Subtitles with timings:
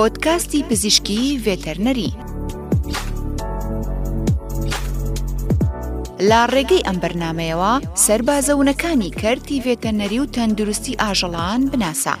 [0.00, 2.10] پۆتکاستی پزیشکی وێتەرنەری
[6.30, 7.72] لا ڕێگەی ئەم بەرنمەیەوە
[8.06, 12.14] سربازەونەکانی کەرتی وێتەنەری و تەندروستی ئاژەڵان بناسا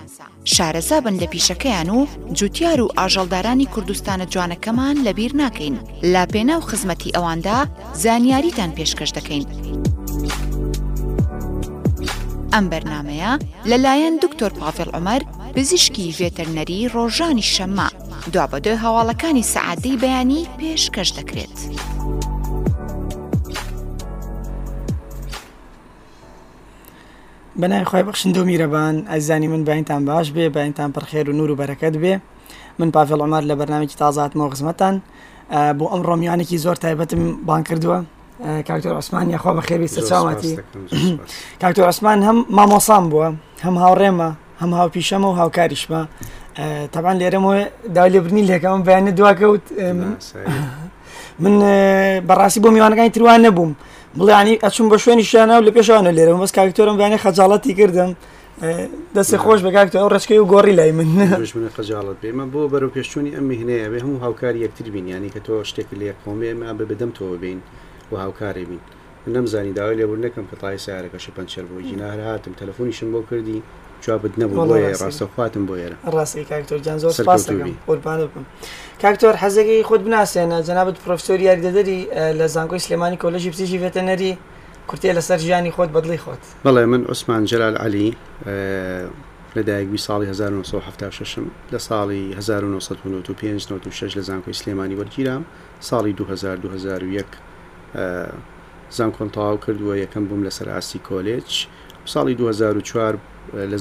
[0.54, 2.00] شارەزا بن لە پیشەکەیان و
[2.38, 5.74] جوتیار و ئاژەڵدارانی کوردستانە جوانەکەمان لەبیر ناکەین
[6.12, 7.58] لا پێناو خزمەتی ئەواندا
[8.02, 9.44] زانیاریتان پێشکەش دەکەین.
[12.52, 13.32] ئەم بەرنمەیە
[13.70, 15.22] لەلایەن دکتۆر پاافل عمەر
[15.56, 17.88] پزیشکی ڤێتەرنەری ڕۆژانی شەمە
[18.32, 21.56] دوابەدۆ هەواڵەکانی سەعادەی بەیانی پێشکەش دەکرێت.
[27.60, 31.96] بەنایخوای بەخشند و میرەبان ئەزانی من باینتان باش بێ باینتان پرخێر و نور و بەرەکەت
[32.02, 32.14] بێ
[32.78, 34.94] من پاڤل ئۆمار لە بەرنامێکی تازاتمەوە خزمەتان
[35.78, 37.98] بۆ ئەم ڕۆمیانێکی زۆر تایبەتم بان کردووە
[38.68, 40.52] کاکتۆر ئۆسمان یاخوا بە خێوی سەچاواتی
[41.62, 43.28] کاکتۆر ئۆسمان هەم مامۆسان بووە
[43.64, 44.30] هەم هاوڕێمە
[44.62, 46.00] هەم هاوپیشەمە و هاوکاریشمە
[46.94, 47.58] تەبان لێرەمەوە
[47.94, 49.64] داوا لێبرنی لێکەوەم بەیانە دواکەوت
[51.42, 51.54] من
[52.28, 53.72] بەڕاستی بۆ میوانەکانی تروان نەبووم
[54.18, 58.10] بڵیانی ئەچوم بە شوێنی شانە و لە پێشانە لێرەوە بەس کاکتۆرم بیانە خەجاڵەتی کردم.
[59.16, 63.32] دەستی خۆش بەگاکتە ئەو ڕچکەی و گۆڕی لای من منە خەجاڵت بێمە بۆ بەرەو پێشچوونی
[63.36, 66.84] ئەم هینەیە بێ هەموو هاوکاری یەکتر بین ینی کە تۆ شتێک لێ کۆمێ ما بە
[66.90, 67.58] بدەم تۆوە بین
[68.12, 68.82] و هاوکارێ بین
[69.34, 73.58] نەمزانی داوای لێبور نەکەم کە تای سیارەکەش پنجەر بۆ جینار هاتم تەلفۆنیشم بۆ کردی
[74.06, 78.44] چابت نەبوو بۆیە ڕاستەخواتم بۆ ێرە ڕاستی کاکتۆرگیان زۆر سپاس دەکەم قوربانە بم
[79.02, 82.00] کاکتۆر حەزەکەی خۆت بناسیێنە جەنابەت پرۆفسۆر یاریدەدەری
[82.38, 84.32] لە زانکۆی سلێمانی کۆلژی پزیژی ڤێتەنەری
[84.90, 88.08] کورتێ لەسەر ژیانی خۆت بەدڵی خۆت بەڵێ من عوسمان جلال علی
[89.56, 91.40] لەدایکبی ساڵی 1976
[91.72, 93.68] لە ساڵی 1995
[94.16, 95.42] لە زانکۆی سلێمانی وەرگیرام
[95.88, 97.26] ساڵی 2001
[98.90, 101.50] زانکۆن تەواو کردووە یەکەم بووم لە سەر ئاسی کۆلێج
[102.06, 103.18] ساڵی 2004
[103.52, 103.76] لە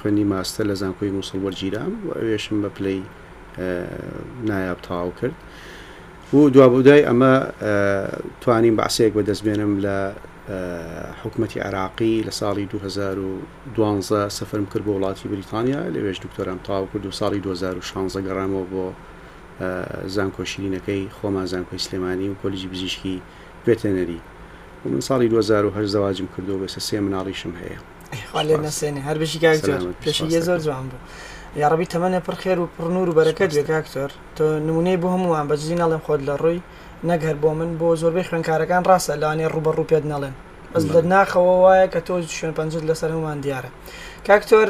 [0.00, 3.00] خوێنی ماستە لە زانکۆی مووسڵ وەرگیرام و ئەوێشم بە پلەی
[4.48, 5.34] نایاب تاو کرد
[6.34, 7.32] و دوابودای ئەمە
[8.40, 9.96] توانیم بەعسەیەک بەدەستبێنم لە
[11.22, 17.10] حکوومەتی عراقی لە ساڵی 2012 سەفرم کرد بۆ وڵاتی بریتانیا لەوێش دکتۆرم تاو کرد و
[17.20, 18.84] ساڵی 2016 گەڕامەوە بۆ
[20.16, 23.22] زانکۆشیرینەکەی خۆمان زانکۆی سلێمانی و کۆلیژی پزیشکی
[23.66, 24.20] بێتەنەری
[24.84, 27.80] من ساڵی 2010 زەواجم کردو بەسە سێ مناڵیشم هەیە
[28.32, 31.02] خالێ نەسێنێ هەر بشی کاکتۆر پێشیە زۆر جوان بوو
[31.62, 35.76] یاڕبی تەمەنە پڕ خێر و پڕنور و بەرەکەت دوێ کاکتۆر تۆ نمونەی بۆ هەمووان بەجزی
[35.82, 36.60] ناڵێم خۆت لە ڕووی
[37.10, 40.34] نەگەر بۆ من بۆ زۆربەی خوێنکارەکان ڕاستە لەوانێ ڕوبە ڕوو پێت نەڵێن
[40.74, 43.70] ئەس لە ناخەوە وایە کە تۆ شوێن پەنجت لەسەر هەمان دیارە
[44.26, 44.68] کاکتۆر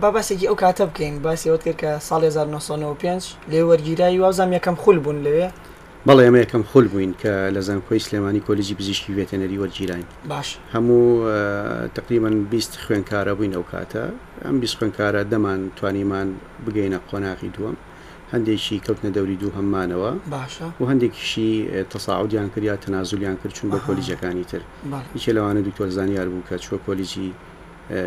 [0.00, 4.76] با باسێکی ئەو کاتە بکەین باسی ئەوت کرد کە ساڵ 1995 لێ وەرگیرایی وازام یەکەم
[4.82, 5.46] خول بوون لەوێ
[6.10, 11.04] بەڵێ ئەمە یەکەم خول بووین کە لە زانکۆی سلێمانی کۆلیژی پزیشکی وێتەنەری وەرگیران باش هەموو
[11.96, 14.04] تقریبان 20 خوێنکارە بووین ئەو کاتە
[14.46, 16.28] ئەم 20 خوێنکارە دەمان توانیمان
[16.66, 17.76] بگەینە قۆناغی دووەم
[18.32, 20.12] هەندێکی کەوتنە دەوری دوو هەممانەوە
[20.80, 21.50] و هەندێکیشی
[21.92, 24.62] تەساعودیان کردیا تەنازولیان کرد چون بە کۆلیژەکانی تر
[25.14, 27.28] هیچ لەوانە دکتۆر زانیار بوو کە چوە کۆلیژی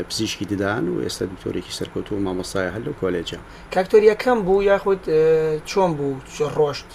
[0.09, 3.37] پزیشکی ددان و ئێستا دکتۆرێکی سەرکەوت و مامەسایە هەل و کۆلێجە
[3.73, 5.01] کاکتۆریەکەم بوو یاخود
[5.71, 6.15] چۆن بوو
[6.57, 6.89] ڕۆشت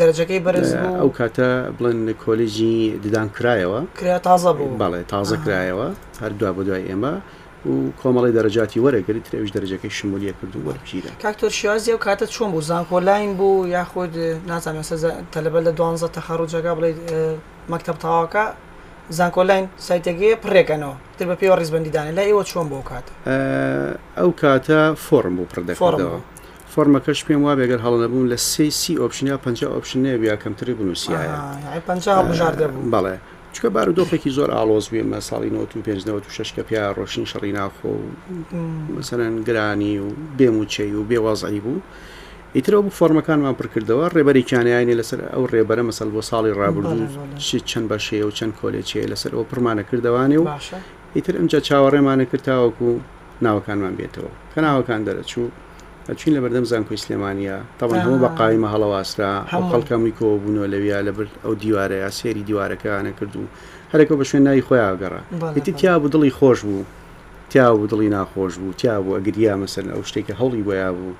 [0.00, 0.68] دەرجەکەی بەرز
[1.00, 5.86] ئەو کاتە بڵند کۆلژی ددان کرایەوە کرا تازە بوو بەڵێ تازە کرایەوە
[6.22, 7.14] هەردووا بە دوای ئێمە
[7.68, 12.60] و کۆمەڵی دەرەجاتی وەرەگەری ترێویش دەرجەکەی شمولیە کردو وەرگیرە کاکتۆر شیازیە و کاتە چۆن بوو
[12.70, 14.14] زانکۆلاین بوو یاخود
[14.50, 14.82] نازانێ
[15.34, 16.90] تەلبە لە دوانزە تەخارڕوجەکە بڵێ
[17.72, 18.44] مەکتب تاواکە
[19.18, 23.12] زانکۆلاین سایتێکگەیە پڕێکەنەوە تر بە پێوە ڕیزبندیدانە لە ئێوە چۆن بۆ کاتە
[24.18, 26.18] ئەو کاتە فۆرم بوو پردەکەەوە
[26.74, 29.44] فۆرمەکەش پێم وا بێگەر هەڵ نەبوون لە سی سی ئۆپشنیا پ
[29.74, 31.28] ئۆپشنەیە بیا کەمتری بنووسایە
[32.94, 33.16] بەڵێ
[33.54, 38.02] چکە بارودۆخێکی زۆر ئالۆز بێ مە ساڵی 95 شکە پیا ڕۆشن شەڕی ناخۆ و
[38.96, 40.06] مەسەرەن گرانی و
[40.38, 41.80] بێموچەی و بێوازایی بوو.
[42.56, 47.04] ئیترەوە بوو فۆرمەکانمان پڕکردەوە ڕێبەری کیانیانی لەسەر ئەو ڕێبەرە مەسەل بۆ ساڵی ڕابردوو
[47.70, 50.46] چەند بەشەیە و چەند کۆلێکیە لەسەر ئەو پڕمانە کردوانێ و
[51.16, 52.88] ئیتر ئەمجا چاوەڕێمانە کردتاوەکو
[53.44, 55.48] ناوەکانمان بێتەوە کە ناوەکان دەرەچوو
[56.16, 61.00] چین لە بەردەم زانکۆی سلێمانە تاوان هەموو بە قاویمە هەڵەواسرا ئەو خەڵکەمی کۆ بوونەوە لەویا
[61.08, 63.42] لەبر ئەو دیوارەیە سێری دیوارەکانە کردو
[63.92, 65.20] هەرێکەوە بە شوێنناایی خۆیان گەڕا
[65.58, 66.84] هتی تیا بوو دڵی خۆش بوو
[67.50, 71.12] تیا بوو دڵی ناخۆش بوو تیا بوو ئەگریا مەسەر ئەو شتێکی هەڵی بۆیا بوو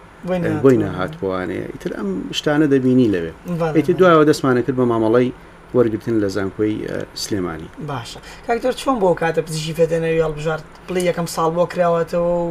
[0.64, 2.08] بۆی ناهات بوانەیە ئیتر ئەم
[2.38, 3.32] شتانە دەبینی لەوێ
[3.76, 5.30] ئیتی دوایەوە دەستمانە کرد بە مامەڵی
[5.76, 6.74] وەرگتن لە زانکۆی
[7.22, 12.48] سلێمانی باشە کاکتۆر چۆن بۆ کاتە پزیشی فێدەنەوی هەڵبژارت بڵی یەکەم ساڵ بۆ کراوەتەوە و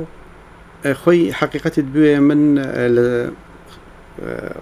[0.86, 2.56] خۆی حقیقەتت بێ من
[2.96, 3.32] لە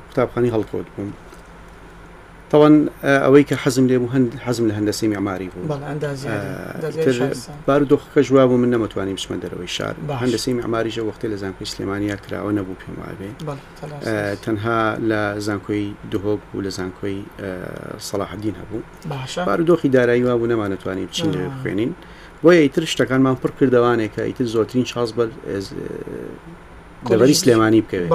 [0.10, 1.12] قوتابخانی هەڵکەوت بووم
[2.52, 5.78] تاوان ئەوەی کە حەزم لێ هەند حەزم لە هەندسی معماری بوو
[7.68, 12.16] بار دۆخەکە ژوا بوو من نەمەتوانیم بچمە دەرەوەی شار هەندسی معماریژە وەختی لە زانکۆی سلێمانیا
[12.26, 13.30] کراوە نەبوو پێم وابێ
[14.46, 14.80] تەنها
[15.10, 17.18] لە زانکۆی دهۆک بوو لە زانکۆی
[18.10, 18.82] سەلاحدین هەبوو
[19.48, 21.92] بار دۆخی دارایی وا بوو نەمانەتوانین بچین لێ بخوێنین.
[22.44, 25.30] بۆ ئیتر شتەکانمان پڕ کردوانێکە ئیتر زۆترین چاز بەر
[27.10, 28.10] دەبەری سلێمانی بکەوێت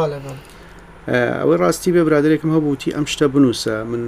[1.41, 4.03] ئەوەی ڕاستی بێ برادێکم هەبووتی ئەم شتە بنووسە من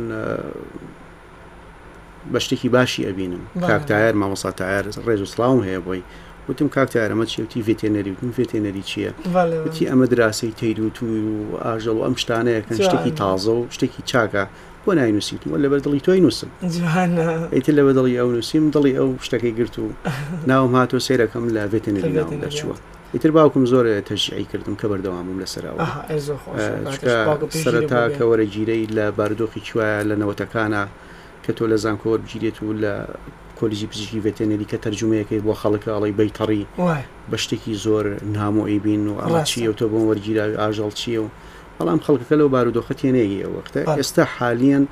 [2.33, 6.03] بە شتێکی باشی ئەبینم کاکتایر مامۆساتایر ڕێز و سلااوم هەیە بۆی
[6.49, 9.11] وتم کاکتارەمە چیوتی ڤێتێنەری وتم ڤێتێنەری چییە
[9.67, 14.43] وتی ئەمە دراسی تیدوتوی و ئاژەڵ ئەم شتانەیە کە شتێکی تازە و شتێکی چاکە
[14.87, 16.49] بۆ ناینووسیت وە لە بەردڵی تۆی نووسم
[17.53, 19.87] ئەیت لە بەدڵی ئەو نووسیم دڵی ئەو شتەکەی گرت و
[20.51, 22.75] ناوم هاتۆ سێرەکەم لە بێتێنری ناوم دەچووە
[23.15, 25.79] ئیتر باوکم زۆر تەژیعی کردم کە بەردەوامم لەسەرەوە
[27.65, 30.83] سەرەتا کە وەرە گیرەی لە باردۆخی چوایە لە نەوەتەکانە
[31.45, 32.95] کە تۆ لە زانکۆر گیرێت و لە
[33.59, 36.63] کۆلیژی پزیشکی ڤێتێنەری کە تەرجمەیەەکەی بۆ خەڵک ئەڵی بەیتەڕی
[37.31, 41.29] بە شتێکی زۆر نامۆی بین و ئاڵ چیە و تۆ بۆ وەرگیراوی ئاژەڵ چیە و
[41.79, 44.85] بەڵام خەڵکەکە لەو بارودۆخە تێنێگی ئەوەختە ئێستا حالیان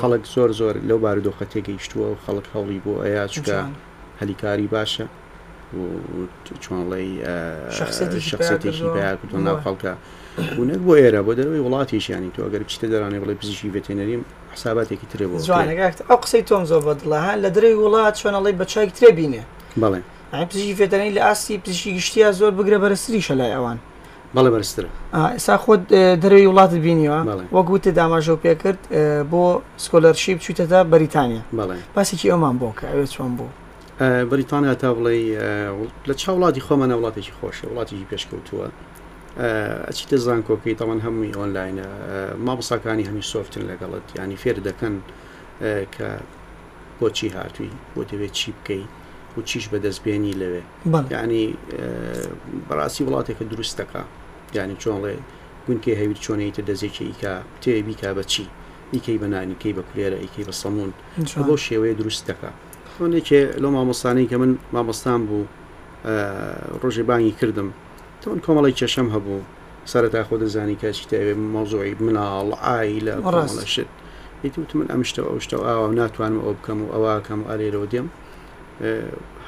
[0.00, 3.58] خەڵک زۆر زۆر لەو بارودۆخە تێگەیشتووە و خەڵک هەوڵی بۆ ئەیا چکە
[4.20, 5.06] هەلیکاری باشە
[6.64, 7.08] چۆنڵی
[7.80, 8.36] شخصەتێکی
[8.94, 9.92] باکردۆ ناو خەڵکە
[10.56, 14.22] بوونێت بۆ ئێرە بۆ دەروی وڵاتیشیانی تۆ گەر بچتە دەرانێ بڵێ پزیشی ڤێتێنەریم
[14.54, 19.42] حساباتێکی ترێ بۆ جوانگات ئەو قسەی تۆم زۆر بەدڵە لە درەی وڵات چۆنەڵی بەچای ترێبینێ
[19.82, 20.00] بڵێ
[20.48, 23.78] پزیشی فێتەرانی لە ئاستی پزیشی گشتیا زۆر بگرە بەرەسری شەلای ئەوان
[24.36, 24.84] بەڵێ بەرزتر
[25.36, 25.80] ئێستا خۆت
[26.22, 27.20] دەروی وڵاتت بینیوە
[27.56, 28.80] وەگوتە داماژەو پێ کرد
[29.32, 29.44] بۆ
[29.84, 33.50] سکۆلەرشی بچیتە تا بەریتانیا بەڵێ پاسێکی ئەومان بۆ کە ئەوێ چۆن بوو
[34.30, 35.14] بەریتانیا تا بڵێ
[36.08, 38.66] لە چا وڵاتی خۆمەە وڵاتێکی خۆشە وڵاتیی پێشکەوتووە
[39.88, 41.86] ئەچیتە زانکۆکی تەوان هەمووی ئۆنلاینە
[42.46, 44.94] ما بساکانی هەمی سوفتن لەگەڵت ینی فێر دەکەن
[45.94, 46.06] کە
[47.00, 48.90] بۆچی هاتووی بۆ دەوێت چی بکەیت
[49.38, 50.60] و چیش بەدەستبێنی لەوێ
[51.24, 51.44] ینی
[52.68, 54.02] بەڕاستی وڵاتێکە دروستەکە
[54.58, 55.14] یعنی چۆنڵێ
[55.66, 58.44] گونکێ هەویر چۆنێتە دەزێکیکە تێبیکە بە چی
[58.94, 60.90] ئیکەی بەنانیکەی بە کولێرە ئیکەی بە سەمون
[61.48, 62.50] بۆ شێوەیە دروست دەکە
[62.94, 65.44] خۆنێکێ لەو مامۆستانەی کە من مامۆستان بوو
[66.82, 67.68] ڕۆژێ بانگی کردم
[68.22, 69.40] تۆن کۆمەڵی چێشەم هەبوو
[69.92, 73.88] سەرەتا خۆ دەزانی کەچی تاوێ مۆزۆی مناڵ ئای لە ڕاستشت
[74.60, 78.08] وت من ئەمشتەوە ئەوشتەوە ئاوە ناتوانم ئەو بکەم و ئەواکەم و ئالێرەوە دێم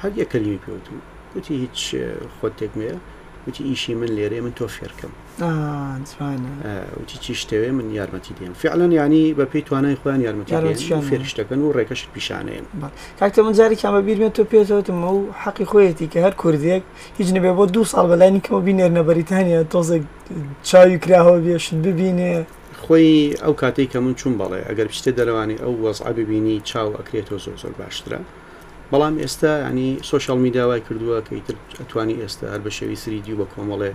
[0.01, 0.97] هەر یەکەلیمی پێوتم
[1.37, 1.79] وتی هیچ
[2.39, 2.97] خۆت تێکمەیە
[3.49, 5.13] وتی ئیشی من لێرێ من تۆ فێرکەم
[7.03, 11.73] وتی چی شتەوێ من یارمەتی دێم فعلەن ینی بە پێی توانای خۆیان یارمەتی فێرشتەکەن و
[11.73, 12.63] ڕێکەش پیشانەیە
[13.21, 16.83] کاکتە منجاری کامە بیرمێت تۆ پێێتەوەتم و حەقی خۆیەتی کە هەر کوردێک
[17.19, 20.05] هیچ نبێ بۆ دو ساڵ بەلاینی کەمە بینێرنە بەریتانیا تۆزێک
[20.69, 22.33] چاوی کراهەوە بێشت ببینێ
[22.83, 27.39] خۆی ئەو کاتێک کە من چوون بەڵێ ئەگەر پشتە دەلەوانی ئەو وەزعە ببینی چاو ئەکرێتەوە
[27.45, 28.21] زۆر زۆر باشترە.
[28.93, 31.33] بەڵام ئێستا ینی سوۆشال میداوای کردووە کە
[31.81, 33.93] ئەتوانی ئێستا هەر بە شێوی سریدی و بە کۆمەڵێ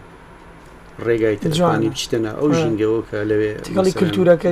[1.06, 3.52] ڕێگای تجوانی بچتەنە ئەو ژینگەەوە کە لەوێ
[3.98, 4.50] کللتورەکە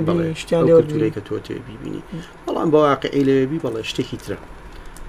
[0.50, 2.01] کللتوری کە تۆ تێ بیبینی
[2.45, 4.38] بەڵام بەواقعی لەوێبی بەڵێ شتێکی ترە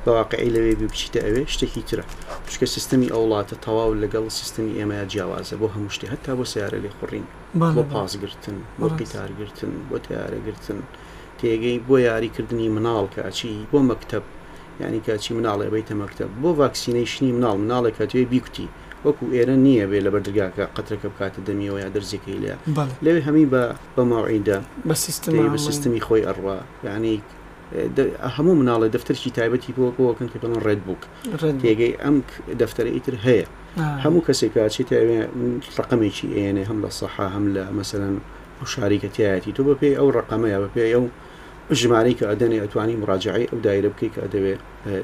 [0.05, 2.05] بەواقعی لەوێ بچیتە ئەوێ شتێکی ترە
[2.53, 6.79] شکە سیستمی ئەو وڵاتە تەواو لەگەڵ سیستمی ئێمە جیاوازە بۆ هەموو شتی هەتا بۆ سیارە
[6.85, 7.27] لێ خوڕین
[7.77, 10.79] بۆ پاسگرتن بۆ قیتارگرتن بۆ تیارەگرتن
[11.39, 14.25] تێگەی بۆ یاریکردنی مناڵ کاچی بۆ مەکتب
[14.85, 18.69] ینی کەچی مناڵێ بیتە مەکتب بۆ ڤاکسینەیشنی مناڵ مناڵێک کە توێ بیکوتی
[19.05, 22.55] وەکو ئێرە نییە بێ لە بەردرگاکە قەتەکە بکاتە دەمیەوە یا دەرزەکەی لە
[23.05, 23.63] لەوێ هەمی بە
[23.97, 27.15] بەماوعیدا بە سیستمی بە سیستمی خۆی ئەڕوا یعنی
[28.37, 31.03] هەموو مناڵێ دەفتەرکی تایبەتی بۆکەن کە بڵن ڕێت بووک
[31.63, 32.17] تێگەی ئەم
[32.61, 33.45] دەفتەرە ئیتر هەیە
[34.05, 34.91] هەموو کەسێکاچێت
[35.79, 38.15] ڕقمێکی ئێنێ هەم لە سەحا هەم لە مەسەرەن
[38.73, 41.05] شاریکە تایەتی تۆ بە پێی ئەو ڕقمەیە بە پێی ئەو
[41.75, 44.61] ژمارەی کە ئەدەنێ ئەتوانی مراجعی ئەو دایرە بکەی کە ئەدەوێت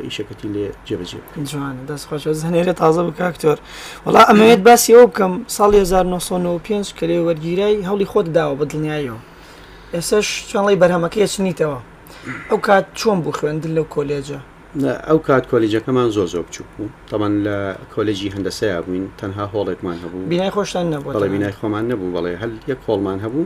[0.07, 1.19] ئیشەکەتی لێ جێبجێ
[1.51, 3.59] جوان دەستخۆش زەنێرە تازە بکاکتۆر
[4.07, 9.19] وڵا ئەمەوێت باسی ئەو بکەم ساڵی 1995 کە لێ وەرگیرای هەڵی خۆت داوە بە دڵنیایەوە
[9.95, 11.79] ئێسش چۆنڵی بەرهەمەکەی چنیتەوە
[12.51, 14.39] ئەو کات چۆن بوو خوێندن لەو کۆلێجە
[15.09, 17.57] ئەو کات کۆلێجەکەمان زۆ زۆ بچوو بوو تەمان لە
[17.95, 22.53] کۆلێجی هەندەسەیە بووین تەنها هۆڵێکمان هەبوو بینای خۆشتان نەبوو بەڵێ بینای خۆمان نەبوو بەڵێ هەل
[22.71, 23.45] یەک هۆڵمان هەبوو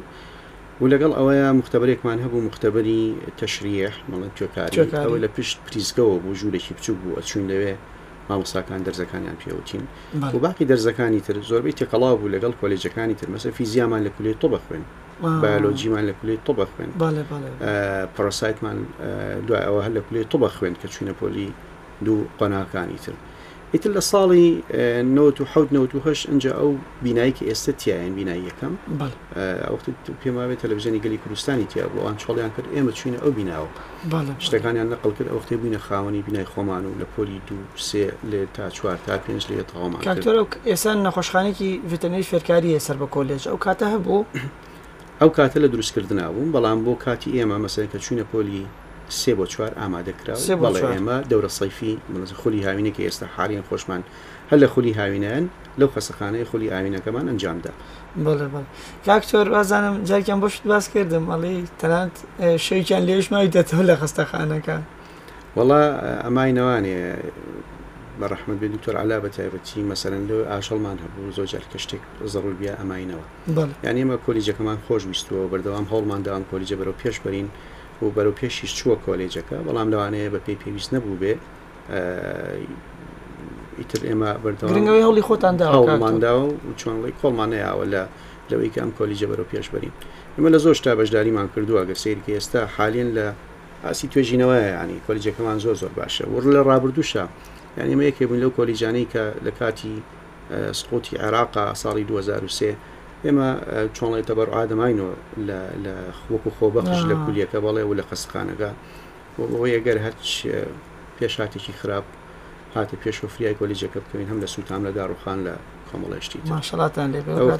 [0.82, 3.02] و لەگەڵ ئەوەیە مختبرێکمان هەبوو مختبری
[3.40, 7.74] تەشریح مەڵەن توێکاری لە پشت پریزگەوە بۆ ژوورێکی بچوو بوو ئەچون لەوێ
[8.28, 9.82] مامۆساکان دەرزەکانیان پێوتین
[10.34, 14.46] و باقی دەرزەکانی تر زۆربەی تێکەڵا بوو لەگەڵ کۆلێجەکانی تر مەسە فیزیامان لە کولی تۆ
[14.54, 14.84] بخوێن
[15.42, 16.90] بەلۆجیمان لە کولی تۆ بخوێن
[18.16, 18.76] پرۆسایتمان
[19.46, 21.48] دوای ئەوە هەر لە کولی تۆ بخوێن کە چوینە پۆلی
[22.06, 23.14] دوو قۆناکانی تر
[23.74, 26.74] ئیتر لە ساڵی 1970 ئەجا ئەو
[27.06, 28.74] بینایکە ئێستا تیایەن بینایی یەکەم
[30.24, 33.68] پێماوێت تەلەڤژنی گەلی کوردستانی تیا بۆ ئەن چڵیان کرد ئێمە چوینە ئەو بیناوە
[34.46, 37.58] شتەکانیان نەقل کرد ئەوختێ بووینە خاوەنی بینای خۆمان و لە پۆلی دوو
[37.88, 40.02] سێ لێ تا چوار تا پێنج لێ تەوامان
[40.70, 44.20] ئێسان نەخۆشخانێکی ڤتەنەی فێرکاری سەر بە کۆلێژ ئەو کاتە هەبوو
[45.20, 48.62] ئەو کاتە لە دروستکردنا بووم بەڵام بۆ کاتی ئێمە مەسەکە چوینە پۆلی
[49.18, 51.92] سێ بۆ چوار ئامادەکرا بەڵێ ئێمە دەورە سەیفی
[52.40, 54.02] خولی هاوینە کە ئێستا حالیان خۆشمان
[54.50, 55.44] هەل لە خولی هاوینەن
[55.80, 57.72] لەو خەسەخانەی خولی ئاوینەکەمان ئەنجامدا
[59.06, 62.16] کاکتۆر وازانم جارکیان بۆشت باس کردم ئەڵێ تەنانت
[62.66, 64.76] شەیکیان لێشمای دێتەوە لە خستەخانەکە
[65.56, 65.82] وڵا
[66.24, 66.94] ئەمای نەوانێ
[68.20, 72.02] بەڕحمد بێ دکتۆر علا بە تایبەتی مەسەرن لە ئاشەڵمان هەبوو زۆ جار کە شتێک
[72.32, 73.26] زەڕول بیا ئەماینەوە
[73.84, 77.48] یان ئێمە کۆلیجەکەمان خۆش ویستەوە بەردەوام هەڵمان داوام کۆلیجە بەرەو پێش بەرین
[78.02, 81.34] و بەرەو پێشیش چووە کۆلێجەکە بەڵام لەوانەیە بە پێی پێویست نەبوو بێ
[83.78, 88.02] ئیتر ئێمە بەردەوای هەڵی خۆتانداماندا و چۆنڵی کۆڵمانەیەوە لە
[88.50, 89.94] لەوەی کە ئەم کۆلیجە بەرەو پێشبەرین
[90.36, 93.26] ئمە لە زۆشتا بەشداریمان کردووە گە سیرکە ئێستا حالین لە
[93.84, 97.24] ئاسی توێژینەوەی ینی کۆلیجەکەمان زۆر زۆر باشە ور لە ڕابردوشە
[97.78, 99.94] یعنی ئمە یەکێ بوون لەو کۆلیجانەی کە لە کاتی
[100.80, 102.76] سقوتی عێراقا ساڵی 2023
[103.24, 103.48] ئێمە
[103.96, 105.14] چۆڵێت تەبەر ئادەماینەوە
[105.86, 105.96] لە
[106.32, 108.70] وەکو خۆبەخش لە کولیەکە بەڵێ و لە قسقانەکە
[109.52, 110.28] بۆی ئەگەر هەرچ
[111.16, 112.06] پێشاتێکی خراپ
[112.76, 115.54] هاتی پێشوفریای گۆلیجەکە بکەین هەم لە سووتام لە داڕوخان لە
[115.88, 116.38] کۆمەڵشتی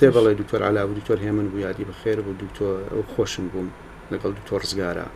[0.00, 3.69] تێ بەڵێ دکتۆر ئالا و دکتۆر هێمن بوو یادی بەخێر بوو دکتۆر ئەو خۆشن بووم
[4.12, 5.07] لەگەڵ دکتۆر زگارە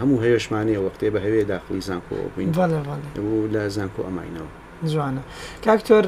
[0.00, 2.50] هەموو هەیەشمانەیە وەختێ بە هەوێ داخلی زانکۆ بووین
[3.54, 4.50] لە زانکۆ ئەماینەوە
[4.92, 5.22] جوانە
[5.64, 6.04] کاکتۆر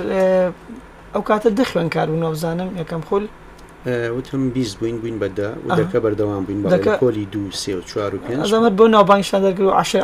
[1.14, 3.24] ئەو کاتە دەخوێن کار و نەوزانم یەکەم خۆل
[3.88, 8.14] وتم بیست بووین بووین بەدا و دەکە بەردەوام بووین بە کۆلی دو سێ و چوار
[8.14, 9.96] و پێمت بۆ ناوبانشان دەگر و عش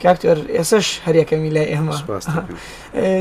[0.02, 2.14] کاکتۆر ئێسش هەریەکەمی لای ئێمە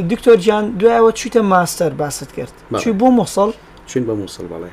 [0.10, 3.50] دکتۆر گیان دوایەوە چیتە ماستەر باست کرد چی بۆ مۆسەڵ
[3.92, 4.70] چون بە مووسڵ بەڵێ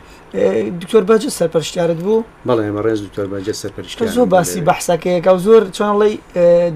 [0.82, 5.62] دکتۆر بەجە سەرپەرشتارت بوو بەڵێ مە ڕێز دکتۆر بەجە سەرپەرشت زۆر باسی بەحسەکەیەکە و زۆر
[5.76, 6.12] چۆنڵی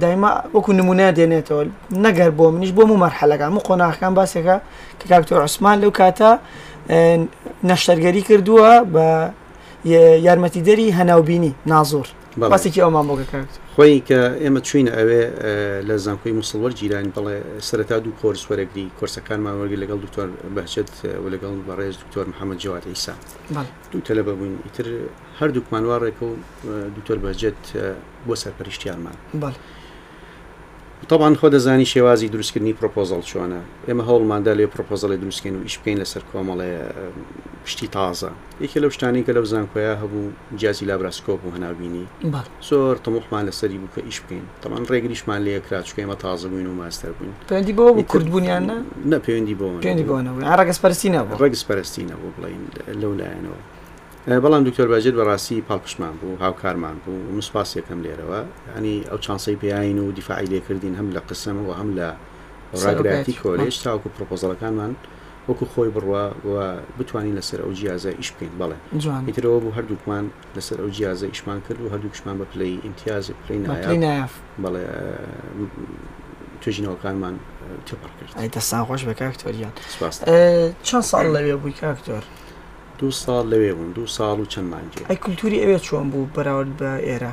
[0.03, 1.63] دایما وەکو نمونە دێنێتەوە
[2.07, 4.57] نەگەر بۆ منیش بۆ و مەرحەلەکان و قۆناغەکان باسێکە
[5.01, 6.31] کە کاکتۆر عوسمان لەو کاتە
[7.71, 9.07] نەشتەرگەری کردووە بە
[10.27, 12.07] یارمەتیدەری هەناوبینی نازۆر
[12.53, 15.23] باسێکی ئەومان بۆگەکەات خۆی کە ئێمە چوینە ئەوێ
[15.89, 17.37] لە زانکۆی مسلوەر جیرانی بڵێ
[17.69, 20.91] سەرەتا دوو کۆرس وەرەگری کۆرسەکان ماوەرگی لەگەڵ دکتۆر بەچێت
[21.23, 23.15] و لەگەڵ بەڕێز دکتۆر محەممەد جوات ئیسا
[23.93, 24.87] دوو تەلەبە بووین ئیتر
[25.41, 26.31] هەردووکمانوارڕێکە و
[26.97, 27.61] دکتۆر بەجێت
[28.27, 29.07] بۆ سەرپەرشتیانمان.
[31.11, 36.23] طبعاان خۆ دەزانی شێوازی دروستکردنی پرۆپۆزل چۆنە ئێمە هەوڵماندا لێ پرۆپۆزڵی دروستکەین و ئیشپین لەسەر
[36.33, 36.73] کۆمەڵێ
[37.65, 38.31] پشتی تازە
[38.65, 42.05] یەکێ لەو شتانی کە لەو زانکۆیا هەبوو جیازی لابراسکۆپ و هەناوینی
[42.69, 47.73] زۆر تەموخمان لەسەری بووکە ئیشپین تەمان ڕێگریشمان لە یەکراچکێمە تازە بووین و ماستەر بووین پێندی
[47.79, 48.63] بۆ کوردبوونیان
[49.11, 49.67] نە پەیوەندی بۆ
[50.61, 52.65] ڕگەسپەرستی نەبوو ڕگەسپەرستی نەبوو بڵین
[53.01, 53.61] لەولایەنەوە
[54.27, 58.39] بەڵام دکتۆر باجێت بەڕاستی پاڵپشمان بوو هاوکارمان بوو مسپاسێکم لێرەوە
[58.79, 62.09] ینی ئەو چانسی پێین و دیفاعی لێکردین هەم لە قسم و هەم لە
[62.85, 64.93] ڕاگراتی کۆلێش تاوکو پرۆپۆزەکانمان
[65.49, 66.53] وەکو خۆی بڕوە و
[66.99, 68.77] بتوانین لەسەر ئەو جیازە ئیش بکەین بڵێ
[69.29, 70.25] ئیترەوە بوو هەردووکمان
[70.57, 73.63] لەسەر ئەو جیازە ئیشمان کرد و هەردووکشمان بە پلەی ئیمتیاز پلین
[74.65, 74.85] بڵێ
[76.63, 77.35] توژینەوەکانمان
[77.89, 79.73] تپڕ کرد ئەیتە ساخۆش بە کاکتۆریان
[80.87, 82.25] چەند ساڵ لەوێ بووی کاکتۆر
[82.99, 86.73] دوو ساڵ لەوێ بوون دوو ساڵ و چەند مانجێ ئەی کولتوری ئەوێ چۆن بوو بەراورد
[86.81, 87.33] بە ئێرە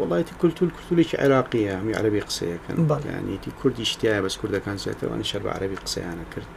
[0.00, 5.50] وڵایەتی کولتور کولتورێکی عێراقیە هەمی عربی قسەیەکەن بەڵیانیتی کوردی شتیایە بەس کوردەکان زیاتەوەن شەر بە
[5.56, 6.54] عربی قسەیانە کرد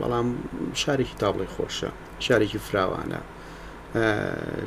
[0.00, 0.28] بەڵام
[0.82, 1.90] شارێکی تابڵی خۆشە
[2.26, 3.20] شارێکی فراوانە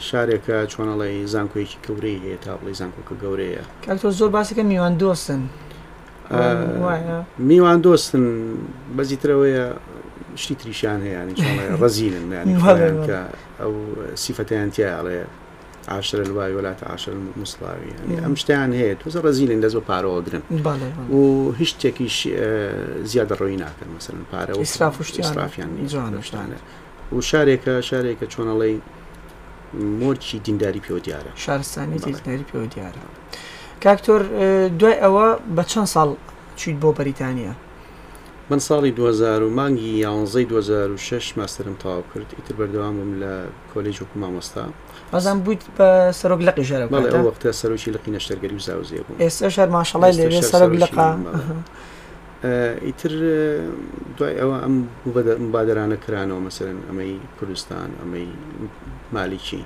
[0.09, 5.41] شارێکە چۆنەڵی زانکۆیەکی گەورەی هەیە تابڵی زانکۆکە گەورەیە کاتۆ زۆر باسەکە میوان دۆستن
[7.49, 8.25] میوان دۆستن
[8.97, 9.67] بەزیترەوەیە
[10.35, 11.27] شتی تریشان هەیەیان
[11.81, 12.25] ڕزیینن
[13.07, 13.19] کە
[13.59, 13.73] ئەو
[14.15, 15.19] سیفەتیان تیاڵێ
[15.91, 20.43] عاشر الواي ولا عاشر المصلاوي يعني ئەم شتیان هەیە توزە ڕزیلین دەست بە پارەوەگرن
[21.13, 22.15] و هیچ شتێکیش
[23.11, 26.59] زیادە ڕۆی ناکەن مثلن پارە وسرافیان جوانشتانە
[27.15, 28.77] و شارێکە شارێکە چۆنەڵی
[29.99, 33.03] مۆرچی دینداری پێوە دیارە شارستانی دینداری پێوە دیارە
[33.83, 34.21] کاکتۆر
[34.79, 36.09] دوای ئەوە بە چەند ساڵ
[36.55, 37.53] چیت بۆ بەریتانیا
[38.49, 43.33] من ساڵی 2000 و مانگی یانزەی 2006 ماسترم تاوا کرد ئیتر بەردەوامم لە
[43.73, 44.63] کۆلێژ وکو مامۆستا
[45.13, 50.11] ئازان بوویت بە سەرۆک لەقی ژێرە وەختە سەرۆکی لەقی نەشتەرگەری زاوزێ بوو ئێستا شەر ماشەڵی
[50.17, 51.07] لێ سەرۆک لەقا
[52.87, 53.11] ئیتر
[54.17, 54.75] دوای ئەوە ئەم
[55.45, 58.27] مبادرانە کرانەوە مەسەرن ئەمەی کوردستان ئەمەی
[59.15, 59.61] مالیکی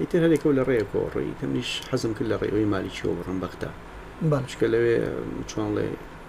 [0.00, 3.70] ئیتر هەرێکەوە لە ڕێکۆ ڕێی تەمنیش حەزم کرد لە ڕێەوەی مالیچیەوە ڕم بەختا
[4.30, 4.94] باشکە لەوێ
[5.50, 5.86] چۆنڵێ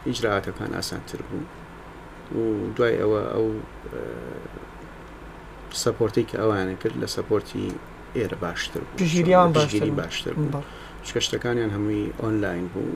[0.07, 1.43] ئیجراعاتەکان ئاسانتر بوو
[2.33, 2.37] و
[2.75, 3.45] دوای ئەوە ئەو
[5.83, 7.65] سەپۆرتی کە ئەوانە کرد لە سەپۆرتی
[8.17, 8.81] ئێرە باشتر
[9.13, 10.61] ژیریان باشگیری باشتر بوو.
[11.07, 12.89] چکە شتەکانیان هەمووی ئۆنلاین بوو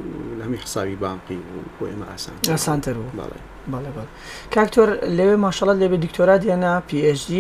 [0.46, 3.40] هەمی حساوی بانقی بوو بۆ ئێمە ئاسان ئاسانتر بوو باڵێ
[3.72, 4.06] بەڵێ بڵ
[4.56, 7.32] کاکتۆر لەوێ ماشەڵەت لێبێ دکتۆرات یانا PhD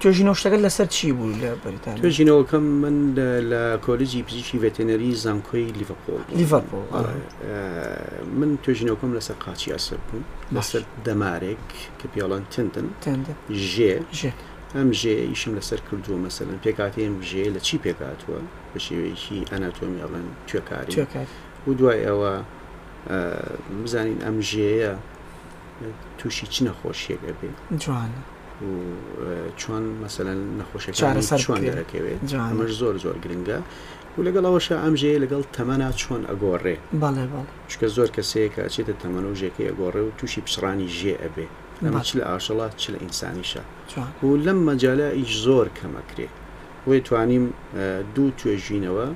[0.00, 2.96] توێژینەوە شتەکەت لەسەر چی بوو لە بریتان توێژینەوەکەم من
[3.52, 6.84] لە کۆلژی پزیشکی ڤێتێنەری زانکۆی لیڤەپۆل لیڤەپۆل
[8.38, 10.22] من توێژینەوەکەم لەسەر قاچی ئەسەر بوو
[10.56, 11.66] لەسەر دەمارێک
[11.98, 12.86] کە پیاڵان تندن
[13.72, 14.32] ژێ ژێ
[14.78, 18.38] ئەم ژێ ئیشم لەسەر کردووە مەسەن پێکاتێم ژێ لە چی پێکاتوە
[18.72, 20.94] بە شێوەیەکی ئەناتۆمیڵەن کوێکاری
[21.66, 22.32] و دوای ئەوە
[23.84, 24.92] بزانین ئەم ژێە
[26.18, 27.50] تووشی چ نەخۆشیەکە بێ
[27.84, 28.10] جوان
[29.60, 30.28] چۆن مەسەن
[30.60, 30.90] نەخۆشە
[31.46, 33.58] چۆن دەرەکەوێت ئەمەش زۆر زۆر گرنگە
[34.16, 36.76] و لەگەڵ ئەوەشە ئەمژەیە لەگەڵ تەمەنا چۆن ئەگۆڕێ
[37.70, 41.46] چکە زۆر کەسەیەکە چێتە تەمەەوژێکی ئەگۆڕێ و تووشی پسرانی ژێ ئەبێ
[42.08, 43.62] چ لە ئاشەڵە چ لە ئینسانیشە
[44.26, 46.28] و لەم مەجاالە ئیش زۆر کەمەکرێ
[46.88, 47.44] وی توانیم
[48.14, 49.06] دوو توێژینەوە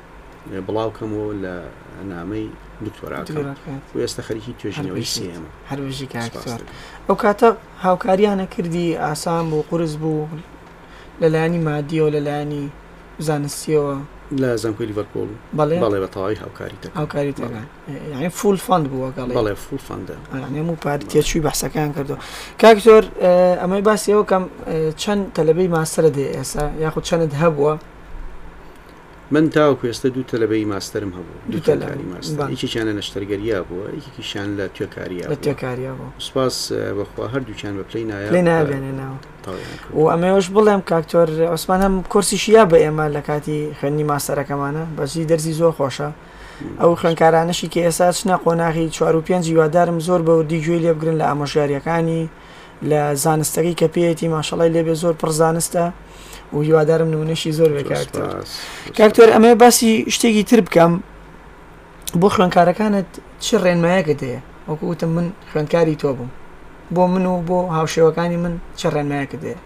[0.67, 1.55] بڵاوکەمەوە لە
[2.13, 2.47] نامەی
[2.87, 3.29] دکتۆرات
[3.95, 6.07] و ئێستا خەریکی توێژینەوەی سێمە هەروژی
[7.09, 7.49] ئەو کاتە
[7.85, 10.29] هاوکاریانە کردی ئاسان بوو قرس بوو
[11.21, 12.65] لەلایانی مادیەوە لەلایانی
[13.29, 13.97] زانستیەوە
[14.41, 15.29] لە زەنکوی لیڤەرپۆل
[15.59, 17.45] بەڵێ بەڵێ بەتەواوی هاوکاریتە هاوکاریتە
[18.39, 20.21] فول فند بووە بەڵێ فول فندەم
[20.71, 22.17] و پارتێچوی بەحسەکان کردو
[22.63, 23.05] کاکتۆر
[23.63, 24.45] ئەمەی باسیەوە کەم
[25.03, 27.75] چەند تەلەبەی ماسرە دێ ئێسا یاخود چەند هەبووە
[29.35, 34.67] من تاو کوێستە دوو تەلبەی ماستەرم هەبوو دووتەلاری ماستەر یکییان لە نەشتەرگەریە بووە یەکێکیشان لە
[34.77, 38.79] توێکاریە توێکاریە سپاس بەخوا هەردووچان بە پلی نایەناوە
[39.97, 45.55] و ئەمەوەش بڵێم کاکتۆر ئۆسمان هەم کورسیشیا بە ئێمە لە کاتی خوێنی ماسەرەکەمانە بەزی دەرزی
[45.61, 46.11] زۆر خۆشە.
[46.81, 51.25] ئەو خوێنکارانەشی کە ئێسا چنە قۆناغی چوار و پێنج هیوادارم زۆر بەوردی گوێ لێبگرن لە
[51.29, 52.23] ئامۆژاریەکانی
[52.91, 55.85] لە زانستەکەی کە پێێتی ماشەڵی لێبێ زۆر پرزانستە
[56.55, 58.29] و هیوادارم نمونەشی زۆر بێ کاکتۆر
[58.99, 60.93] کاکتۆر ئەمێ باسی شتێکی تر بکەم
[62.21, 63.09] بۆ خوێنکارەکانت
[63.45, 64.41] چ ڕێنمایەکە دەیە
[64.71, 66.31] وەکو وتم من خوێنکاری تۆ بووم
[66.95, 69.59] بۆ من و بۆ هاوشێوەکانی من چ ڕێنمایەکە دەیە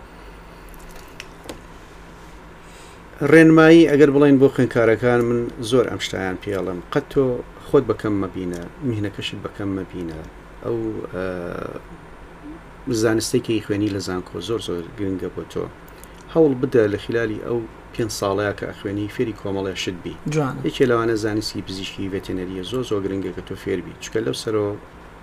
[3.30, 5.40] ڕێنمایی ئەگەر بڵێن بۆ خوێنکارەکان من
[5.70, 7.22] زۆر ئەم شتایان پێڵم قەت تۆ
[7.68, 10.20] خۆت بەکەم مەبینە میهنەکەشت بەکەم مەبینە
[10.64, 10.78] ئەو
[12.94, 15.64] زانستێکی خوێنی لە زانکۆ زۆر زۆر گرنگە بۆ تۆ
[16.34, 17.58] هەوڵ بدە لە خلالی ئەو
[17.94, 20.14] پێ ساڵەیە کە خوێنی فێری کۆمەڵێ شت بی
[20.66, 24.74] یەکێ لەوانە زانستی پزیشکی ڤێتێنەریە زۆر زۆر گرنگە کە تۆ فێربی چکە لەو سەرەوە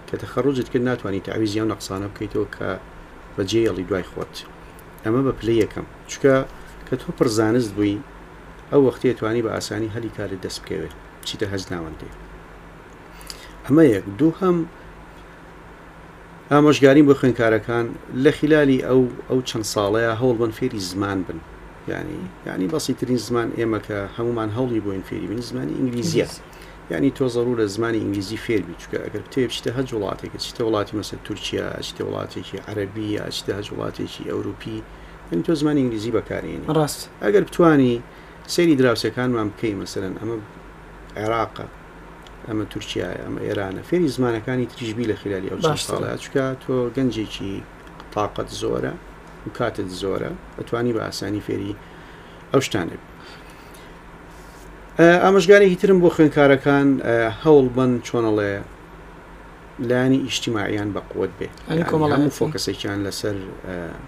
[0.09, 2.69] کە تەخەڕوجت کرد ناتوانانی تاویزی ئەو نەقسانە بکەیتەوە کە
[3.35, 4.35] بەجێڵی دوای خۆت
[5.03, 6.35] ئەمە بە پلی یەکەم چکە
[6.87, 7.97] کە تۆ پرزانست بووی
[8.71, 10.93] ئەو وەختی توانی بە ئاسانی هەلی کارت دەست بکەوێت
[11.27, 12.09] چیتە هەز ناوەندێ
[13.65, 14.57] ئەمە یەک دوو هەم
[16.51, 17.85] ئامۆژگاریم بۆ خوێنکارەکان
[18.23, 21.39] لە خلالی ئەو ئەو چەند ساڵەیە هەوڵ بن فێری زمان بن
[21.91, 26.27] ینی ینی بەسی ترین زمان ئێمە کە هەمومان هەوڵی بۆ فێری بن زمانی ئینگلیزیە
[26.91, 30.93] ینی تۆ زەرو لە زمانی ئینگلیزی فێربی چکە ئەگەر تێ بچتە هەج وڵاتێکە چتە وڵاتی
[30.99, 34.79] مەسە تورکیا ئەچتە وڵاتێکی عەربی ئەچتە هەج وڵاتێکی ئەوروپی
[35.31, 37.95] ینی تۆ زمان ئینگلیزی بەکارێنی ڕاست ئەگەر بتانی
[38.53, 40.37] سەیری دراوسەکانمان بکەی مەسەرەن ئەمە
[41.19, 41.65] عێراقە
[42.47, 47.53] ئەمە تورکیای ئەمە ئێرانە فێری زمانەکانی تریژبی لە خلالی ئەو ساڵات چکە تۆ گەنجێکی
[48.15, 48.93] تااقت زۆرە
[49.45, 51.75] و کاتت زۆرە ئەتوانی بە ئاسانی فێری
[52.51, 52.97] ئەو شتانێ
[55.25, 56.87] ئامەژگاری هیترم بۆ خوێنکارەکان
[57.43, 58.53] هەوڵ بن چۆنەڵێ
[59.89, 61.51] لانی ئیشتیماعیان بە قوت بێت
[61.91, 63.37] کۆمەڵام فۆکەسێکیان لەسەر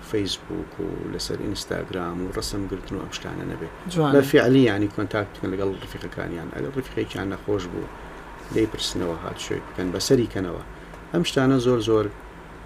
[0.10, 3.72] فەیسبوک و لەسەر ئینستاگرام و ڕسمگرتن و ئەمشتانە نەبێت
[4.16, 7.88] بە فعلی ینی کۆنتاکتن لەگەڵ ڕفیقەکانیان ئەگەر ڕفیقێکیان نەخۆش بوو
[8.56, 10.62] لی پرسنەوە هات شوێ بکەن بەسەری کەنەوە
[11.14, 12.06] ئەم شتانە زۆر زۆر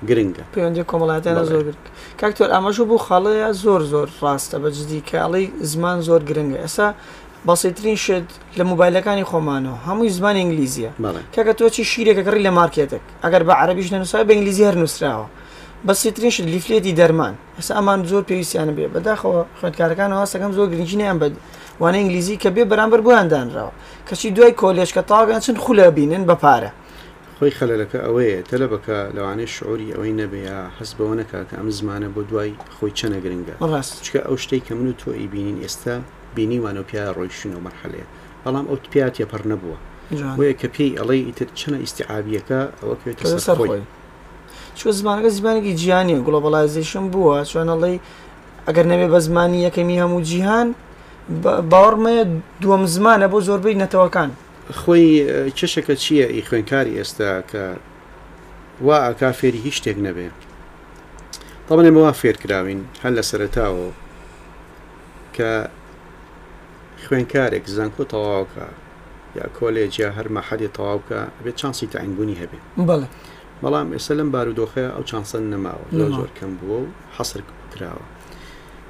[0.09, 1.85] گرنگە پەیوەندی کۆمەڵاتیانە زۆر گرنگ
[2.21, 6.87] کاکتۆر ئەمەشو بوو خاڵەیە زۆر زۆر ڕاستە بە جدی کەڵی زمان زۆر گرنگە ئێستا
[7.47, 10.91] بەسیترین شت لە موبایلەکانی خۆمانەوە هەمووی زمان ئینگلیزیە
[11.35, 15.27] کاکە تۆچی شیرێکە کڕی لە مارکێتێک ئەگەر بە عربیش نەنووسای بە ئینگلیزی هەر نووسراوە
[15.87, 21.27] بەسیترین شت لیفلێتی دەرمان ئەسا ئەمان زۆر پێویستیانە بێ بەداخەوە خوێندکارەکان هەستەکەم زۆر گرنجینیان بە
[21.81, 23.71] وانە ئینگلیزی کە بێ بەرامبەر بۆیاندانراوە
[24.07, 26.71] کەچی دوای کۆلێش کە تاگەن چند خولە بینن بە پارە
[27.37, 30.41] خۆی خەلەکە ئەوەیە تەلە بکە لەوانێ شعوری ئەوەی نەبێ
[30.79, 33.55] هەست بەوە نەکە کە ئەم زمانە بۆ دوای خۆی چەنە گرنگە
[34.05, 35.93] چکە ئەو شتەی کە من و تۆ ئی بینین ئێستا
[36.35, 38.07] بینی وانە پیا ڕۆیشین و مەرحەلەیە
[38.43, 39.77] بەڵام ئەو پیات یەپەر نەبووە
[40.39, 43.81] وەیە کە پێی ئەڵی ئیتر چنە ئیسیعابیەکە ئەوە پێێتە سەر خۆی
[44.79, 47.97] چوە زمانەکە زمانێکی جیانی گوڵۆبڵایزیشم بووە چۆن ئەڵی
[48.67, 50.69] ئەگەر نەبێ بە زمانی یەکەمی هەموو جیهان
[51.71, 52.25] باوەڕمەیە
[52.61, 54.29] دووەم زمانە بۆ زۆربەی نەتەوەکان
[54.79, 55.07] خۆی
[55.57, 57.63] چشەکە چییە ئی خوێنکاری ئێستا کە
[58.85, 60.27] وا ئاکا فێری هیچ شتێک نەبێ
[61.67, 63.87] تەڵێمەوە فێرکراوین هەل لە سەرتاوە
[65.35, 65.51] کە
[67.05, 68.67] خوێنکارێک زانکۆ تەواوکە
[69.39, 72.59] یا کۆلێجیا هەرمە حەدی تەواوکە بێت چانسی تاینبوونی هەبێ
[73.63, 75.85] بەڵام ئێستا لەم بارودۆخەیە ئەو چانسە نەماوە
[76.17, 77.39] زۆر کەم بووە و حەسر
[77.73, 78.05] کراوە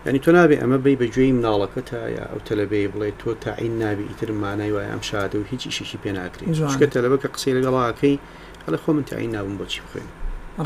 [0.06, 4.30] ینی تۆ نابێ ئەمە بی بەگوێی مناڵەکەتە یا ئەو تەلەبێ بڵێ تۆ تاعین نابی ئیتر
[4.44, 8.18] مانای وایە ئەم شادە و هیچ ئیشێکی پێناکرێت شکە تەلەبە کە قسەی لەگەڵاکەی
[8.66, 10.10] هەڵە خۆ من تاعین نابم بۆچی بخوێن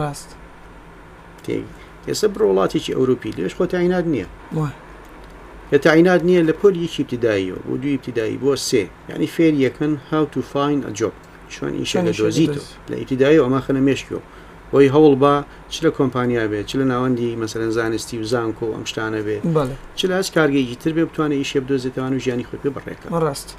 [0.01, 0.29] ڕاست
[2.07, 4.27] ئێستا بڕ وڵاتێکی ئەوروپی لێش خۆ تاینات نییە
[5.71, 8.83] لە تاینات نییە لە پۆل یەکی ابتداییەوە بۆ دوی ابتدایی بۆ سێ
[9.15, 11.15] ینی فێر یەکەن هاو تو فین ئەجۆب
[11.53, 12.55] چۆن ئیشە لە دۆزییت
[12.91, 14.21] لە ئیبتدایی ئەمە خەنە مێشکەوە
[14.73, 15.34] ئەوی هەوڵ بە
[15.69, 19.43] چ لە کۆمپانیا بێت چ لە ناوەندی مەسەرەن زانستی و زانکۆ ئەم شتانە بێت
[19.97, 23.49] چ لەس کارگەیکی تر بێ بتوانێت ئیشێ بدۆزێتوان و ژیانی خۆی پێ بڕێکە ڕاست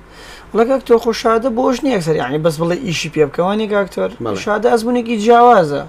[0.58, 4.10] لەگەک تۆ خۆشادە بۆش نیە سەر یانی بەس بڵێ ئیشی پێ بکەوانی کاکتۆر
[4.44, 5.82] شادە ئەزبوونێکی جیاوازە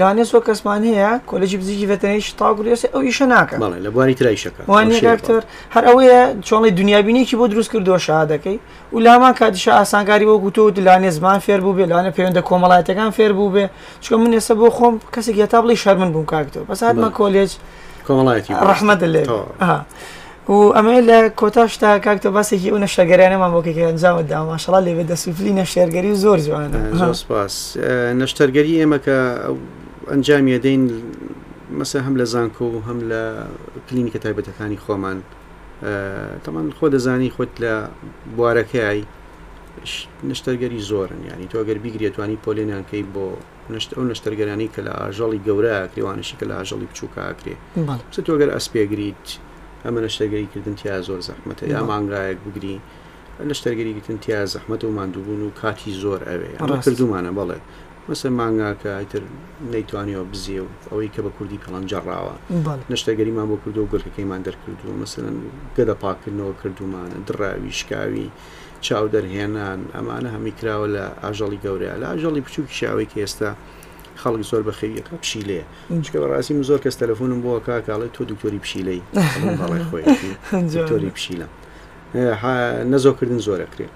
[0.00, 5.42] لەوانێت سۆ کەسمان هەیە کۆلژی بزیکی ڤەتەنەی شتا گرێسی ئەو یشە ناکە لە بواری ترایشەکەوانکتەر
[5.74, 8.58] هەر ئەوەیە چۆڵی دنیابینێکی بۆ دروست کردو شادەکەی
[8.94, 13.32] و لامان کاتیش ئاسانکاری بۆ گوتو لانێ زمان فێر بوو بێ لانە پەیوەندە کۆمەڵایەتەکان فێر
[13.38, 13.64] بوو بێ
[14.02, 17.52] چکە من ێسە بۆ خۆم کەسێک هێتا بڵی شەرمن بووم کاکتەوە بەساتمە کۆلێج
[18.06, 19.22] کۆمەڵایەتی ڕحمەدە لێ
[20.48, 26.16] و ئەمە لە کۆتاشتا کاکتە باسێکی ئەو نەشتەگەریانەمان بۆکێک ئەنجامت داماشڵا لێوێ دەسوفلی نەشتێرگەری و
[26.24, 26.68] زۆر جوان
[27.22, 27.54] سپاس
[28.20, 29.18] نەشتەرگەری ئێمە کە
[30.12, 30.82] ئەنجامیە دەین
[31.78, 33.22] مەسە هەم لە زانکۆ و هەم لە
[33.88, 35.18] کلینیکە تایبەتەکانی خۆمان
[36.44, 37.72] تەمان خۆ دەزانی خۆت لە
[38.36, 38.98] بوارەکەی
[40.30, 43.26] نشتەرگەری زۆرن ینی تۆ ئەگەر بیگرێتوانی پۆلێنانکەی بۆ
[43.96, 47.56] ئەو نشتەرگەرانی کە لە ئاژەڵی گەورە کرێوانشی کە لە ئاژەڵی بچووکاکرێ
[48.26, 49.26] تۆ گەر ئەسپێگریت
[49.84, 52.74] ئەمە لە شتەگەریکردن تیا زۆر زەحمەتە یا مانگایەک بگری
[53.48, 56.50] لە شتەرگەریگرتن تیا زەحمەت و مادووبوون و کاتی زۆر ئەوێ
[56.84, 57.58] کردومانە بەڵێ
[58.08, 59.22] مەسە مانگاکەتر
[59.72, 62.34] نەیتوانیەوە بزیێ و ئەوەی کە بە کوردی پەڵەنجەڕاوە
[62.94, 65.24] نشتەگەریمان بۆ کردو و گرکەکەیمان دەرکردو مەسن
[65.76, 68.28] گەدە پاکردنەوە کردومانە دراوی شکاوی
[68.86, 73.50] چاو دەرهێنان ئەمانە هەمی کراوە لە ئاژەڵی گەورەیە لە ئاژەڵی بچووکی شاوێک ئێستا
[74.22, 75.62] خەڵک زۆر بەخەویەکە پشیلێ
[76.04, 79.00] چکە بە ڕاستی زۆر کەس تەلەفۆنم بۆ کاکڵێ تۆ دکتۆری پشیلەی
[79.90, 80.02] خۆی
[80.76, 81.46] دکتۆری پشیلە
[82.92, 83.86] نەزۆکردن زۆرەکرێ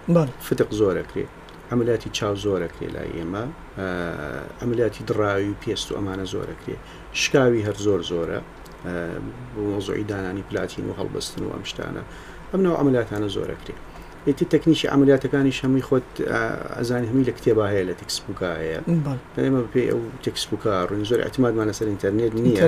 [0.49, 1.27] فتق زۆرەکرێ
[1.71, 3.45] ئەمەلاتی چاو زۆرەکرێ لای ئێمە
[4.63, 6.77] ئەمەلاتی دراوی و پێست و ئەمانە زۆرەکرێ
[7.21, 8.41] شکاوی هەر زۆر زۆرە
[9.55, 12.03] بۆ زۆی دانانی پلاتین و هەڵبستن و ئەم شتانە
[12.53, 13.77] ئەمنەوە ئەمەلاتانە زۆرەکرێ
[14.27, 16.03] ئەیتی تەکنیشی ئەعملیاتەکانی شەمی خۆت
[16.77, 18.79] ئەزانانی هەمی لە کتێبا هەیە لە تکسبووکە هەیە
[19.45, 22.61] ئێمە بپێ ئەو تکسبووکە ڕون زۆر اعتمادمانە سەر ئینتەرنێت نییە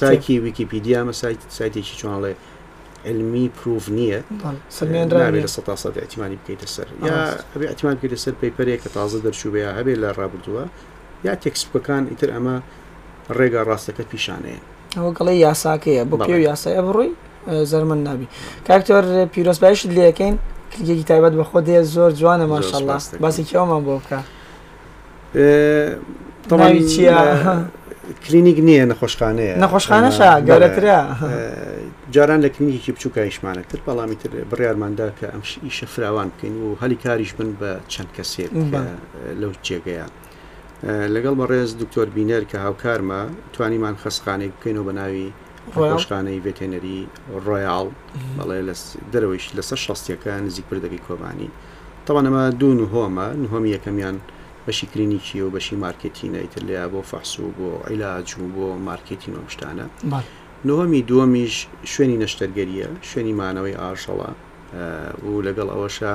[0.00, 2.32] سایکی ویکیپیدیا مە سایت سایتێکی چۆنڵێ
[3.08, 4.20] علمی پروف نییە
[4.78, 7.16] سەرێنرابێت لە سە سە ئەتیمانی بکەیتە سەر یا
[7.54, 10.64] هەبێ ئەتیمان بکەیتە سەر پەیپەرێک کە تازە دەرچوو بێ هەبێ لە ڕابردووە
[11.26, 12.56] یا تێکسپەکان ئیتر ئەمە
[13.38, 14.60] ڕێگا ڕاستەکە پیشانەیە
[14.96, 17.10] ئەوە گەڵی یاساکەیە بۆ پێ یاسای ئەبڕۆی
[17.46, 18.28] زەرمن نابی
[18.68, 20.34] کاکتۆر پیرۆسپایش لەکەین
[20.72, 24.20] کلیکی تایبەت بە خۆ دێ زۆر جوانە ماشەله باسی کێوەمان بۆ بکە
[26.50, 27.18] تەماوی چییە
[28.24, 30.98] کلینیک نییە نەخۆشخانەیە نەخۆشخانەشە گەورەترە
[32.14, 36.96] جاران لە کلینیکی بچووکە ئیشمانەتر بەڵامی تر بڕیارماندا کە ئەم ئیشە فراوان بکەین و هەلی
[37.04, 38.52] کاریش بن بە چەند کەسێک
[39.40, 40.12] لەو جێگەیان
[41.14, 43.20] لەگەڵ بە ڕێز دکتۆر بینەر کە هاوکارمە
[43.52, 45.28] توانیمان خەسخانێک بکەینەوە بە ناوی
[45.76, 46.98] خۆشخانەی ڤێتێنەری
[47.46, 47.88] ڕۆیاڵ
[48.38, 48.58] بەڵێ
[49.12, 51.50] دەرەوەیش لەسەر شەستیەکە نزیک بردەکەی کۆبانی
[52.06, 54.16] تەوان ئەمە دوو نهۆمە نهۆمی یەکەمیان
[54.66, 59.42] بەشی کلینیکی و بەشی مارکتینە ئیتر لێ بۆ فەحسو بۆ عیلاج و بۆ مارکتین و
[59.54, 59.86] شتانە
[60.68, 61.54] نهۆمی دووەمیش
[61.94, 64.30] شوێنی نەشتەرگەریە شوێنی مانەوەی ئاژەڵە
[65.26, 66.14] و لەگەڵ ئەوەشە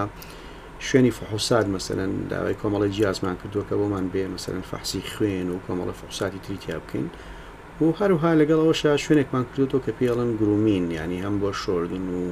[0.88, 5.94] شوێنی فحوسات مەسەرەن داوای کۆمەڵی جیازمان کردووە کە بۆمان بێ مەسەرەن فەحسی خوێن و کۆمەڵە
[6.00, 7.08] فحوساتی تریتیا بکەین.
[7.82, 12.24] و هەروها لەگەڵەوەشە شوێنێکمان کردوەوە کە پێڵن گرومین ینی هەم بۆ شردن و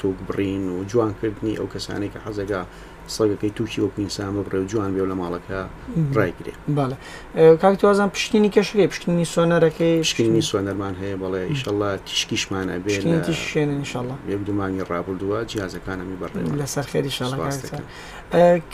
[0.00, 2.62] توک بڕین و جوانکردنی ئەو کەسانی کە حەزەگا
[3.12, 5.60] سەگەکەی تووشی وەکو ئینسان بڕێ جوان بێ لە ماڵەکە
[6.16, 6.54] ڕایگرێ
[7.62, 14.80] کاک توازان پشتینی کەشێ پشتنی سۆنەرەکەی شکنی سۆنەرمان هەیە بەڵێ ئیشله تیشکیشمانە بێنشله یەک دومانی
[14.90, 17.10] ڕابردووە جیازەکانمی بڕێ لە سەرخێری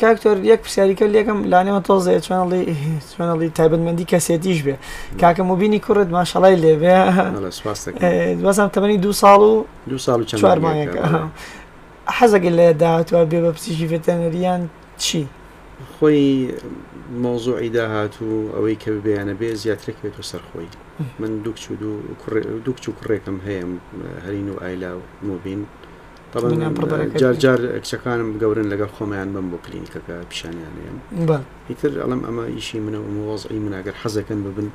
[0.00, 2.62] کاکتۆر یەک پرسیاریکە لێکم لانێمە تۆزێ چۆنڵی
[3.14, 4.74] چۆنڵی تایبەتمەندی کەسێتیش بێ
[5.22, 6.96] کاکە مبینی کورد ماشەڵای لێبێ
[8.40, 9.54] دوازان تەمەنی دو ساڵ و
[9.92, 11.06] دو ساڵ و چوارمانەکە
[12.18, 14.62] حەزەگە لە داهاتوە بێ بە پسیژی ڤێتەنەریان
[15.04, 15.22] چی
[15.94, 16.30] خۆی
[17.24, 20.68] مۆزوعی داهاتوو ئەوەی کە ببیانە بێ زیاترێک بێت و سەرخۆی
[21.20, 21.74] من دوکچ و
[22.66, 23.62] دوکچ و کوڕێکم هەیە
[24.24, 24.92] هەرین و ئایلا
[25.30, 25.62] مبین
[27.22, 30.96] جارجار کچەکانم گەورن لەگەڵ خۆمیان بم بۆ کلینیکەکە پیشانیانەیەم
[31.68, 34.68] هیتر ئەڵم ئەمە ئیشی منە ومۆزعی مناگەر حەزەکەن ببن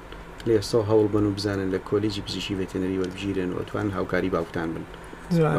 [0.48, 4.70] لە ئێستا هەوڵ بن و بزانن لە کۆلیجی پزیشی ڤێتەنەری وەربژیرن و ئەتوان هاوکاری باوتان
[4.74, 4.86] بن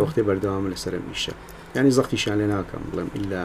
[0.05, 1.35] وەختی بەردەوام لەسرە میشە.
[1.75, 3.43] ینی زەختیشان لێ ناکەم بڵێم ئللا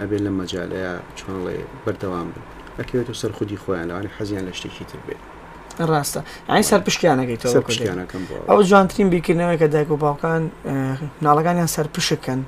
[0.00, 2.42] ئەبێ لە مەجاالەیە چۆنڵێ بەردەوام بن
[2.78, 5.20] ئەکەوێت و سەر خودی خۆیان لەوانی حەزیان لە شتێکی تر بێت
[5.90, 10.42] ڕاستە ئەین سەر پشتیانەکەیتەوە پشتیانەکەم ئەو جوانترین بیکردنەوەی کە دایک و باوکان
[11.26, 12.40] ناڵەکانیان سەر پشکن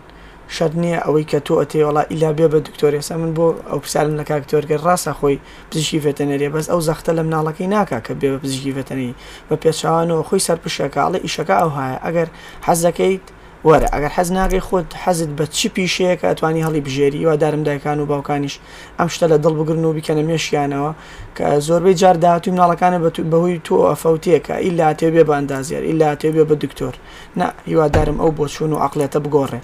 [0.58, 4.24] شەر نییە ئەوەی کە تۆ ئەتێوەڵا ئیلا بێ بە دکتۆریسە من بۆ ئەو پرسیارم لە
[4.30, 5.38] کاکتۆرگە ڕاستە خۆی
[5.70, 9.14] پزیشکی ڤێتەنەریە بەس ئەو زەختە لەم ناڵەکەی ناکا کە بێ بە پزیشکی ڤێتەنەری
[9.48, 12.28] بە پێچوانەوە خۆی سەر پشەکە ئاڵی ئیشەکە ئەو هاە ئەگەر
[12.66, 13.26] حەزەکەیت
[13.68, 17.98] وەرە ئەگەر حەز ناگەی خۆت حەزت بە چی پیشەیە کە ئەتوانی هەڵی بژێری وادارم دایکان
[18.00, 18.54] و باوکانیش
[18.98, 20.92] ئەم شتە لە دڵ بگرن و بکەنە مێشیانەوە
[21.36, 22.98] کە زۆربەی جار داهاتوی مناڵەکانە
[23.32, 26.94] بەهوی تۆ ئەفەوتێکە ئیلا تێ بێ بە ئەندازیار ئیلا تێ بێ بە دکتۆر
[27.38, 29.58] ن هیوادارم ئەو بۆ چوون و عقلێتە بگۆڕێ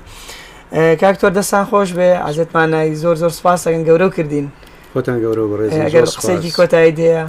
[1.01, 4.47] کاکتۆر دەستان خۆش بێ ئازێتمانایی زۆر زۆر سپاس ئەگەن گەورە کردین
[4.95, 7.25] خۆتان گەورە بڕێ قسێکی کۆتایی دەیە.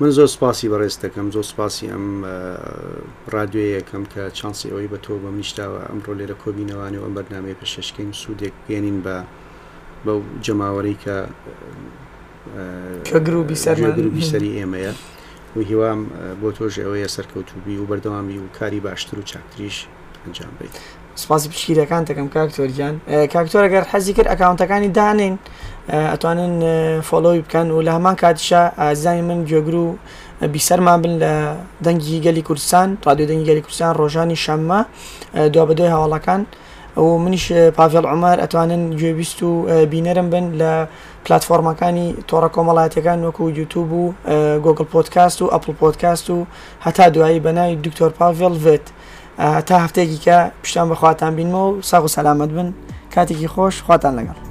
[0.00, 2.06] من زۆر سپاسی بەڕێز دەکەم زۆر سپاسی ئەم
[3.34, 7.56] رادیۆ یەکەم کە چانسی ئەوەی بە تۆ بە میشتاوە ئەمڕۆ لێرە کۆبینەوانی و ئەم بەرنامەی
[7.60, 9.16] پێششکەین سوودێک پێێنین بە
[10.04, 11.16] بەو جەماوەری کە
[13.10, 14.92] کەگروبی سەرگروبی سەری ئێمەیە
[15.56, 16.00] و هیوام
[16.40, 19.76] بۆ تۆژ ئەوەیە سەرکەوتوبی و بەردەوامی و کاری باشتر و چاکتریش
[20.24, 20.72] ئەنجام بیت
[21.22, 22.94] سپاسی پشگیرەکان تەکەم کاکتۆریان
[23.34, 25.34] کاکتۆرەگەر حەزی کرد ئەکاونتەکانی دانین
[26.12, 26.54] ئەتوانن
[27.08, 29.96] فۆلۆی بکەن و لە هەمان کاتیشە ئازانی من گوێگر و
[30.54, 31.32] بیسەرمان بن لە
[31.84, 34.80] دەنگی گەلی کوردستان ڕادیو دەنگی گەلی کوردستان ڕۆژانی شەممە
[35.54, 36.42] دو بەدوی هەواڵەکان
[37.00, 37.46] و منیش
[37.78, 39.50] پاڤێڵ عمەر ئەتوانن گوێبیست و
[39.92, 40.70] بینەرم بن لە
[41.24, 44.04] پلتفۆرمەکانی تۆڕە کۆمەڵایەتەکان وەکو یوتوب و
[44.64, 46.46] گۆگل پۆتکاست و ئەپل پۆتکاست و
[46.86, 48.86] هەتا دوایی بەناوی دکتۆر پاڤێڵ ڤێت.
[49.38, 50.06] تا هفته
[50.62, 52.74] پیشتان بە خواتان بینمە و ساغ و سەلامەت بن
[53.14, 54.47] کاتێکی خوش خواتان لگر